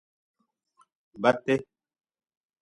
Ba 1.27 1.31
te. 1.45 1.55